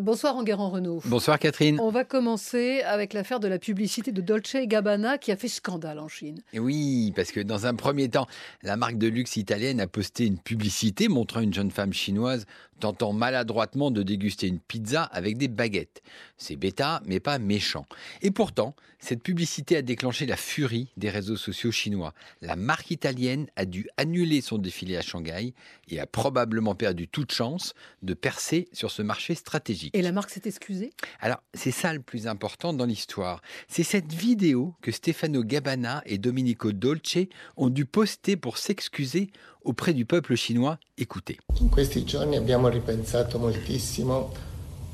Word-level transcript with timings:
Bonsoir 0.00 0.36
Enguerrand 0.36 0.70
Renault. 0.70 1.02
Bonsoir 1.04 1.38
Catherine. 1.38 1.78
On 1.78 1.90
va 1.90 2.04
commencer 2.04 2.80
avec 2.80 3.12
l'affaire 3.12 3.40
de 3.40 3.48
la 3.48 3.58
publicité 3.58 4.10
de 4.10 4.22
Dolce 4.22 4.56
Gabbana 4.62 5.18
qui 5.18 5.30
a 5.30 5.36
fait 5.36 5.48
scandale 5.48 5.98
en 5.98 6.08
Chine. 6.08 6.40
oui, 6.54 7.12
parce 7.14 7.30
que 7.30 7.40
dans 7.40 7.66
un 7.66 7.74
premier 7.74 8.08
temps, 8.08 8.26
la 8.62 8.78
marque 8.78 8.96
de 8.96 9.08
luxe 9.08 9.36
italienne 9.36 9.80
a 9.80 9.86
posté 9.86 10.24
une 10.24 10.38
publicité 10.38 11.08
montrant 11.08 11.40
une 11.40 11.52
jeune 11.52 11.70
femme 11.70 11.92
chinoise 11.92 12.46
tentant 12.82 13.12
maladroitement 13.12 13.92
de 13.92 14.02
déguster 14.02 14.48
une 14.48 14.58
pizza 14.58 15.04
avec 15.04 15.38
des 15.38 15.46
baguettes. 15.46 16.02
C'est 16.36 16.56
bêta, 16.56 17.00
mais 17.04 17.20
pas 17.20 17.38
méchant. 17.38 17.86
Et 18.22 18.32
pourtant, 18.32 18.74
cette 18.98 19.22
publicité 19.22 19.76
a 19.76 19.82
déclenché 19.82 20.26
la 20.26 20.36
furie 20.36 20.88
des 20.96 21.08
réseaux 21.08 21.36
sociaux 21.36 21.70
chinois. 21.70 22.12
La 22.40 22.56
marque 22.56 22.90
italienne 22.90 23.46
a 23.54 23.66
dû 23.66 23.88
annuler 23.96 24.40
son 24.40 24.58
défilé 24.58 24.96
à 24.96 25.02
Shanghai 25.02 25.54
et 25.88 26.00
a 26.00 26.06
probablement 26.06 26.74
perdu 26.74 27.06
toute 27.06 27.30
chance 27.30 27.74
de 28.02 28.14
percer 28.14 28.68
sur 28.72 28.90
ce 28.90 29.02
marché 29.02 29.36
stratégique. 29.36 29.81
Et 29.92 30.02
la 30.02 30.12
marque 30.12 30.30
s'est 30.30 30.42
excusée? 30.44 30.92
Alors, 31.20 31.42
c'est 31.54 31.70
ça 31.70 31.92
le 31.92 32.00
plus 32.00 32.26
important 32.26 32.72
dans 32.72 32.84
l'histoire. 32.84 33.40
C'est 33.68 33.82
cette 33.82 34.12
vidéo 34.12 34.74
que 34.80 34.92
Stefano 34.92 35.42
Gabbana 35.42 36.02
et 36.06 36.18
Domenico 36.18 36.72
Dolce 36.72 37.28
ont 37.56 37.70
dû 37.70 37.86
poster 37.86 38.36
pour 38.36 38.58
s'excuser 38.58 39.30
auprès 39.62 39.94
du 39.94 40.04
peuple 40.04 40.36
chinois. 40.36 40.78
Écoutez. 40.98 41.38
In 41.60 41.68
questi 41.68 42.04
giorni 42.04 42.36
abbiamo 42.36 42.68
ripensato 42.68 43.38
moltissimo 43.38 44.32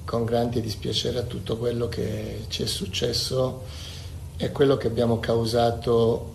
con 0.04 0.24
grande 0.24 0.60
dispiacere 0.60 1.18
a 1.18 1.22
tutto 1.22 1.58
quello 1.58 1.88
che 1.88 2.46
ci 2.48 2.62
è 2.62 2.66
successo 2.66 3.64
e 4.38 4.50
quello 4.52 4.76
che 4.76 4.86
abbiamo 4.86 5.18
causato 5.18 6.32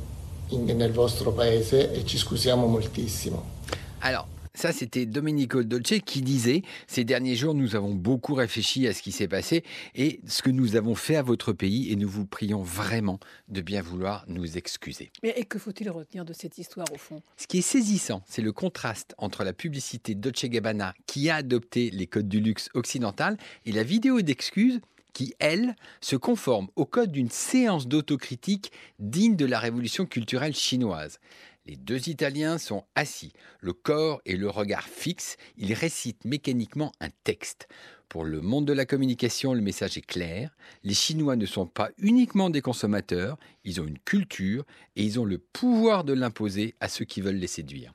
in, 0.50 0.66
nel 0.66 0.92
vostro 0.92 1.32
paese 1.32 1.92
e 1.92 2.06
ci 2.06 2.18
scusiamo 2.18 2.68
moltissimo. 2.68 3.52
Alors, 4.02 4.26
ça, 4.56 4.72
c'était 4.72 5.08
Domenico 5.08 5.64
Dolce 5.64 6.00
qui 6.06 6.22
disait 6.22 6.62
Ces 6.86 7.04
derniers 7.04 7.36
jours, 7.36 7.56
nous 7.56 7.76
avons 7.76 7.96
beaucoup 7.96 8.36
réfléchi 8.36 8.88
à 8.88 8.94
ce 8.94 9.02
qui 9.02 9.12
s'est 9.12 9.28
passé 9.28 9.64
et 9.96 10.20
ce 10.28 10.44
que 10.44 10.52
nous 10.52 10.76
avons 10.76 10.94
fait 10.94 11.16
à 11.16 11.24
votre 11.24 11.54
pays 11.54 11.92
et 11.92 11.96
nous 11.96 12.08
vous 12.08 12.28
prions 12.28 12.62
vraiment 12.62 13.20
de 13.48 13.62
bien 13.62 13.82
vouloir 13.82 14.26
nous 14.28 14.56
excuser. 14.58 15.12
Mais 15.24 15.34
et 15.38 15.46
que 15.46 15.58
faut-il 15.58 15.90
retenir 15.90 16.24
de 16.24 16.34
cette 16.34 16.60
histoire 16.60 16.88
au 16.94 16.98
fond? 16.98 17.22
Ce 17.36 17.48
qui 17.48 17.58
est 17.58 17.62
saisissant, 17.62 18.22
c'est 18.28 18.44
le 18.44 18.52
contraste 18.52 19.16
entre 19.18 19.44
la 19.44 19.54
publicité 19.54 20.14
Dolce 20.14 20.46
Gabbana 20.46 20.94
qui 21.08 21.32
a 21.32 21.38
adopté 21.38 21.90
les 21.90 22.06
codes 22.06 22.30
du 22.30 22.40
luxe 22.40 22.70
occidental 22.76 23.38
et 23.66 23.72
la 23.72 23.84
vidéo 23.84 24.22
d'excuses 24.22 24.82
qui, 25.14 25.36
elle, 25.40 25.76
se 26.02 26.16
conforme 26.16 26.68
au 26.76 26.86
code 26.86 27.12
d'une 27.12 27.30
séance 27.30 27.88
d'autocritique 27.88 28.72
digne 29.00 29.36
de 29.36 29.46
la 29.46 29.60
révolution 29.60 30.06
culturelle 30.06 30.56
chinoise. 30.56 31.20
Les 31.66 31.78
deux 31.78 32.10
Italiens 32.10 32.58
sont 32.58 32.84
assis, 32.94 33.32
le 33.62 33.72
corps 33.72 34.22
et 34.26 34.36
le 34.36 34.50
regard 34.50 34.84
fixes, 34.84 35.38
ils 35.56 35.74
récitent 35.74 36.26
mécaniquement 36.26 36.92
un 37.00 37.08
texte. 37.24 37.70
Pour 38.10 38.26
le 38.26 38.42
monde 38.42 38.66
de 38.66 38.74
la 38.74 38.86
communication, 38.86 39.54
le 39.54 39.62
message 39.62 39.98
est 39.98 40.06
clair. 40.06 40.54
Les 40.84 40.94
Chinois 40.94 41.38
ne 41.38 41.46
sont 41.46 41.66
pas 41.66 41.90
uniquement 41.98 42.50
des 42.50 42.62
consommateurs, 42.62 43.40
ils 43.64 43.80
ont 43.80 43.88
une 43.88 43.98
culture 43.98 44.66
et 44.98 45.04
ils 45.04 45.22
ont 45.22 45.26
le 45.26 45.38
pouvoir 45.38 46.04
de 46.04 46.12
l'imposer 46.12 46.76
à 46.82 46.90
ceux 46.90 47.06
qui 47.06 47.22
veulent 47.22 47.38
les 47.38 47.48
séduire. 47.48 47.94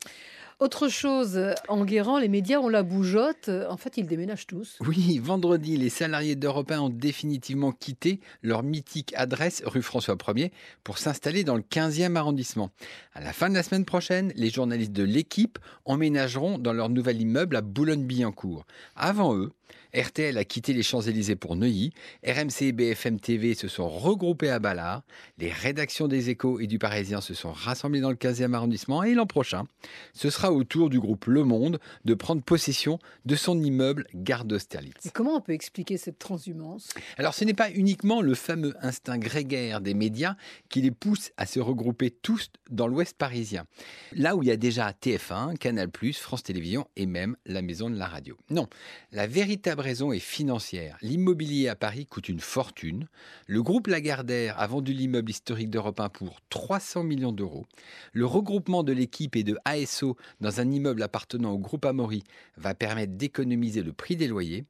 Autre 0.60 0.88
chose, 0.88 1.40
en 1.68 1.84
Guérant, 1.84 2.18
les 2.18 2.26
médias 2.26 2.58
ont 2.58 2.68
la 2.68 2.82
bougeotte. 2.82 3.48
En 3.70 3.76
fait, 3.76 3.96
ils 3.96 4.08
déménagent 4.08 4.48
tous. 4.48 4.76
Oui, 4.80 5.20
vendredi, 5.22 5.76
les 5.76 5.88
salariés 5.88 6.34
d'Europe 6.34 6.72
1 6.72 6.80
ont 6.80 6.88
définitivement 6.88 7.70
quitté 7.70 8.18
leur 8.42 8.64
mythique 8.64 9.12
adresse 9.16 9.62
rue 9.64 9.82
François 9.82 10.16
1er 10.16 10.50
pour 10.82 10.98
s'installer 10.98 11.44
dans 11.44 11.54
le 11.54 11.62
15e 11.62 12.16
arrondissement. 12.16 12.70
À 13.14 13.20
la 13.20 13.32
fin 13.32 13.48
de 13.48 13.54
la 13.54 13.62
semaine 13.62 13.84
prochaine, 13.84 14.32
les 14.34 14.50
journalistes 14.50 14.90
de 14.90 15.04
l'équipe 15.04 15.60
emménageront 15.84 16.58
dans 16.58 16.72
leur 16.72 16.88
nouvel 16.88 17.20
immeuble 17.20 17.54
à 17.54 17.60
Boulogne-Billancourt. 17.60 18.66
Avant 18.96 19.36
eux, 19.36 19.52
RTL 19.94 20.36
a 20.36 20.44
quitté 20.44 20.72
les 20.72 20.82
Champs-Élysées 20.82 21.36
pour 21.36 21.56
Neuilly, 21.56 21.92
RMC 22.26 22.62
et 22.62 22.72
BFM 22.72 23.18
TV 23.20 23.54
se 23.54 23.68
sont 23.68 23.88
regroupés 23.88 24.50
à 24.50 24.58
Ballard, 24.58 25.02
les 25.38 25.50
rédactions 25.50 26.08
des 26.08 26.30
Échos 26.30 26.60
et 26.60 26.66
du 26.66 26.78
Parisien 26.78 27.20
se 27.20 27.34
sont 27.34 27.52
rassemblées 27.52 28.00
dans 28.00 28.10
le 28.10 28.16
15e 28.16 28.52
arrondissement. 28.52 29.02
Et 29.02 29.14
l'an 29.14 29.26
prochain, 29.26 29.64
ce 30.12 30.30
sera 30.30 30.52
au 30.52 30.64
tour 30.64 30.90
du 30.90 31.00
groupe 31.00 31.26
Le 31.26 31.44
Monde 31.44 31.80
de 32.04 32.14
prendre 32.14 32.42
possession 32.42 32.98
de 33.24 33.34
son 33.34 33.60
immeuble 33.62 34.06
Gare 34.14 34.44
d'Austerlitz. 34.44 35.06
Et 35.06 35.10
comment 35.10 35.36
on 35.36 35.40
peut 35.40 35.52
expliquer 35.52 35.96
cette 35.96 36.18
transhumance? 36.18 36.90
Alors 37.16 37.34
ce 37.34 37.44
n'est 37.44 37.54
pas 37.54 37.70
uniquement 37.70 38.20
le 38.20 38.34
fameux 38.34 38.74
instinct 38.82 39.18
grégaire 39.18 39.80
des 39.80 39.94
médias 39.94 40.36
qui 40.68 40.82
les 40.82 40.90
pousse 40.90 41.30
à 41.36 41.46
se 41.46 41.60
regrouper 41.60 42.10
tous 42.10 42.50
dans 42.70 42.86
l'ouest 42.86 43.16
parisien, 43.16 43.64
là 44.12 44.36
où 44.36 44.42
il 44.42 44.48
y 44.48 44.52
a 44.52 44.56
déjà 44.56 44.90
TF1, 44.90 45.56
Canal+, 45.56 45.90
France 46.12 46.42
Télévisions 46.42 46.86
et 46.96 47.06
même 47.06 47.36
la 47.46 47.62
Maison 47.62 47.90
de 47.90 47.96
la 47.96 48.06
Radio. 48.06 48.36
Non, 48.50 48.68
la 49.12 49.26
véritable 49.58 49.80
raison 49.80 50.12
est 50.12 50.20
financière. 50.20 50.96
L'immobilier 51.02 51.66
à 51.66 51.74
Paris 51.74 52.06
coûte 52.06 52.28
une 52.28 52.38
fortune. 52.38 53.08
Le 53.48 53.60
groupe 53.60 53.88
Lagardère 53.88 54.56
a 54.60 54.68
vendu 54.68 54.92
l'immeuble 54.92 55.32
historique 55.32 55.68
d'Europe 55.68 55.98
1 55.98 56.10
pour 56.10 56.38
300 56.48 57.02
millions 57.02 57.32
d'euros. 57.32 57.66
Le 58.12 58.24
regroupement 58.24 58.84
de 58.84 58.92
l'équipe 58.92 59.34
et 59.34 59.42
de 59.42 59.58
ASO 59.64 60.16
dans 60.40 60.60
un 60.60 60.70
immeuble 60.70 61.02
appartenant 61.02 61.50
au 61.50 61.58
groupe 61.58 61.86
Amaury 61.86 62.22
va 62.56 62.76
permettre 62.76 63.14
d'économiser 63.14 63.82
le 63.82 63.92
prix 63.92 64.14
des 64.14 64.28
loyers. 64.28 64.64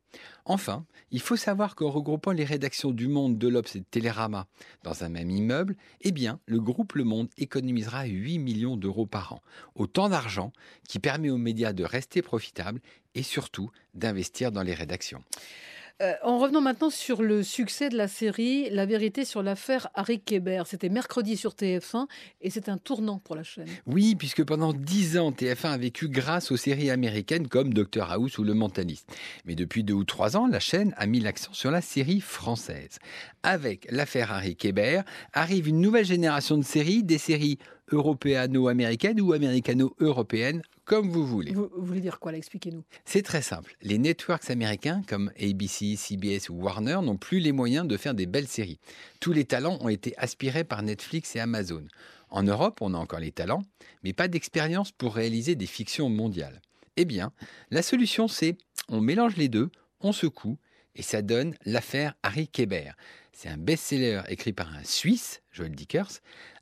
Enfin, 0.47 0.87
il 1.11 1.21
faut 1.21 1.37
savoir 1.37 1.75
qu'en 1.75 1.91
regroupant 1.91 2.33
les 2.33 2.47
rédactions 2.47 2.91
du 2.91 3.09
Monde, 3.09 3.37
de 3.37 3.49
l'Obs 3.49 3.77
et 3.77 3.81
de 3.81 3.85
Télérama 3.85 4.47
dans 4.85 5.05
un 5.05 5.11
même 5.11 5.29
immeuble, 5.29 5.77
eh 6.01 6.13
bien, 6.13 6.41
le 6.47 6.61
groupe 6.61 6.95
Le 6.95 7.05
Monde 7.05 7.29
économisera 7.37 8.07
8 8.07 8.39
millions 8.39 8.79
d'euros 8.79 9.05
par 9.05 9.35
an. 9.35 9.43
Autant 9.75 10.09
d'argent 10.09 10.51
qui 10.89 10.99
permet 10.99 11.29
aux 11.29 11.37
médias 11.37 11.75
de 11.75 11.85
rester 11.85 12.23
profitables 12.23 12.81
et 13.15 13.23
surtout 13.23 13.71
d'investir 13.95 14.53
dans 14.53 14.63
les 14.63 14.75
rédactions. 14.75 15.23
Euh, 16.01 16.13
en 16.23 16.39
revenant 16.39 16.61
maintenant 16.61 16.91
sur 16.91 17.23
le 17.23 17.43
succès 17.43 17.89
de 17.89 17.97
la 17.97 18.07
série 18.07 18.71
La 18.71 18.87
vérité 18.87 19.25
sur 19.25 19.43
l'affaire 19.43 19.89
Harry 19.95 20.21
Kéber. 20.21 20.63
C'était 20.65 20.91
mercredi 20.91 21.37
sur 21.37 21.55
TF1 21.55 22.07
et 22.41 22.51
c'est 22.51 22.69
un 22.69 22.79
tournant 22.79 23.19
pour 23.19 23.35
la 23.35 23.43
chaîne. 23.43 23.67
Oui, 23.85 24.15
puisque 24.15 24.45
pendant 24.45 24.73
dix 24.73 25.19
ans, 25.19 25.33
TF1 25.33 25.71
a 25.71 25.77
vécu 25.77 26.09
grâce 26.09 26.53
aux 26.53 26.57
séries 26.57 26.91
américaines 26.91 27.49
comme 27.49 27.75
Doctor 27.75 28.13
House 28.13 28.39
ou 28.39 28.45
Le 28.45 28.55
Mentaliste. 28.55 29.13
Mais 29.45 29.57
depuis 29.57 29.83
deux 29.83 29.95
ou 29.95 30.05
trois 30.05 30.37
ans, 30.37 30.47
la 30.47 30.61
chaîne 30.61 30.95
a 30.97 31.07
mis 31.07 31.19
l'accent 31.19 31.53
sur 31.53 31.73
la 31.73 31.81
série 31.81 32.21
française. 32.21 33.01
Avec 33.43 33.89
l'affaire 33.91 34.31
Harry 34.31 34.55
Kéber, 34.55 35.01
arrive 35.33 35.67
une 35.67 35.81
nouvelle 35.81 36.07
génération 36.07 36.57
de 36.59 36.65
séries, 36.65 37.03
des 37.03 37.19
séries 37.19 37.59
européano-américaines 37.91 39.21
ou 39.21 39.33
américano-européennes, 39.33 40.63
comme 40.89 41.11
vous 41.11 41.27
voulez. 41.27 41.53
Vous, 41.53 41.71
vous 41.77 41.85
voulez 41.85 42.01
dire 42.01 42.19
quoi 42.19 42.33
là 42.33 42.39
Expliquez-nous. 42.39 42.83
C'est 43.05 43.23
très 43.23 43.43
simple. 43.43 43.77
Les 43.83 43.99
networks 43.99 44.51
américains 44.51 45.03
comme 45.07 45.31
ABC, 45.39 45.97
CBS 45.97 46.49
ou 46.49 46.55
Warner 46.55 47.01
n'ont 47.03 47.19
plus 47.19 47.41
les 47.41 47.53
moyens 47.53 47.87
de 47.87 47.97
faire 47.99 48.15
des 48.15 48.25
belles 48.25 48.49
séries. 48.49 48.81
Tous 49.21 49.35
les 49.35 49.45
talents 49.45 49.77
ont 49.83 49.91
été 49.91 50.17
aspirés 50.17 50.65
par 50.65 50.83
Netflix 50.83 51.37
et 51.37 51.41
Amazon. 51.41 51.85
En 52.31 52.43
Europe, 52.43 52.79
on 52.81 52.95
a 52.95 52.97
encore 52.97 53.21
les 53.21 53.33
talents, 53.33 53.63
mais 54.03 54.15
pas 54.15 54.29
d'expérience 54.29 54.91
pour 54.91 55.15
réaliser 55.15 55.57
des 55.57 55.67
fictions 55.67 56.09
mondiales. 56.09 56.63
Eh 56.97 57.05
bien, 57.05 57.33
la 57.71 57.83
solution 57.83 58.27
c'est 58.27 58.57
on 58.89 59.03
mélange 59.03 59.37
les 59.37 59.49
deux, 59.49 59.71
on 60.01 60.13
secoue, 60.13 60.57
et 60.95 61.03
ça 61.03 61.21
donne 61.21 61.55
l'affaire 61.67 62.15
Harry 62.23 62.49
Kéber. 62.49 62.93
C'est 63.41 63.51
un 63.51 63.57
best-seller 63.57 64.23
écrit 64.31 64.53
par 64.53 64.75
un 64.75 64.83
Suisse, 64.83 65.43
Joel 65.53 65.71
Dickers, 65.71 66.11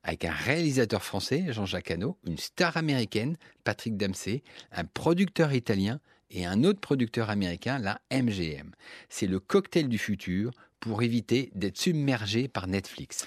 avec 0.03 0.27
un 0.27 0.31
réalisateur 0.31 1.03
français, 1.03 1.47
Jean-Jacques 1.49 1.91
Hano, 1.91 2.19
une 2.27 2.37
star 2.37 2.77
américaine, 2.77 3.39
Patrick 3.65 3.97
Dempsey, 3.97 4.43
un 4.73 4.85
producteur 4.85 5.55
italien 5.55 6.01
et 6.29 6.45
un 6.45 6.65
autre 6.65 6.81
producteur 6.81 7.31
américain, 7.31 7.79
la 7.79 8.03
MGM. 8.13 8.73
C'est 9.09 9.27
le 9.27 9.41
cocktail 9.41 9.89
du 9.89 9.97
futur 9.97 10.51
pour 10.79 11.03
éviter 11.03 11.51
d'être 11.55 11.79
submergé 11.79 12.47
par 12.47 12.67
Netflix. 12.67 13.27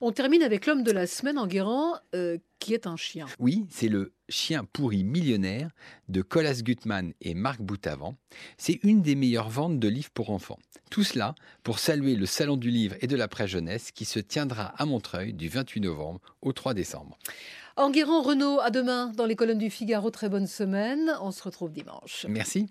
On 0.00 0.12
termine 0.12 0.44
avec 0.44 0.66
l'homme 0.66 0.84
de 0.84 0.92
la 0.92 1.08
semaine 1.08 1.38
en 1.38 1.48
Guérant, 1.48 1.94
euh, 2.14 2.38
qui 2.60 2.72
est 2.72 2.86
un 2.86 2.96
chien. 2.96 3.26
Oui, 3.40 3.66
c'est 3.68 3.88
le 3.88 4.12
chien 4.28 4.64
pourri 4.64 5.02
millionnaire 5.02 5.70
de 6.08 6.22
Colas 6.22 6.62
Gutmann 6.62 7.14
et 7.20 7.34
Marc 7.34 7.60
Boutavant. 7.60 8.14
C'est 8.58 8.78
une 8.84 9.02
des 9.02 9.16
meilleures 9.16 9.48
ventes 9.48 9.80
de 9.80 9.88
livres 9.88 10.10
pour 10.14 10.30
enfants. 10.30 10.58
Tout 10.88 11.02
cela 11.02 11.34
pour 11.64 11.80
saluer 11.80 12.14
le 12.14 12.26
Salon 12.26 12.56
du 12.56 12.70
livre 12.70 12.94
et 13.00 13.08
de 13.08 13.16
la 13.16 13.26
presse 13.26 13.50
jeunesse 13.50 13.90
qui 13.90 14.04
se 14.04 14.20
tiendra 14.20 14.66
à 14.80 14.86
Montreuil 14.86 15.32
du 15.32 15.48
28 15.48 15.80
novembre 15.80 16.20
au 16.42 16.52
3 16.52 16.74
décembre. 16.74 17.18
Enguerrand 17.76 18.22
Renault, 18.22 18.60
à 18.60 18.70
demain 18.70 19.12
dans 19.16 19.26
les 19.26 19.34
colonnes 19.34 19.58
du 19.58 19.70
Figaro. 19.70 20.10
Très 20.10 20.28
bonne 20.28 20.46
semaine. 20.46 21.12
On 21.20 21.32
se 21.32 21.42
retrouve 21.42 21.72
dimanche. 21.72 22.24
Merci. 22.28 22.68